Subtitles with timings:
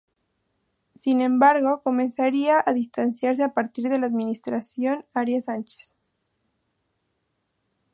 [0.95, 5.93] Sin embargo, comenzaría a distanciarse a partir de la administración Arias Sánchez.